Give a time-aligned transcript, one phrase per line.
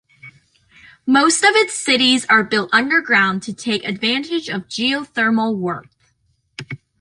[1.05, 5.95] Most of its cities are built underground to take advantage of geothermal warmth.